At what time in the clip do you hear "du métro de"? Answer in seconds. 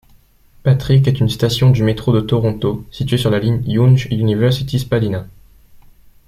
1.69-2.21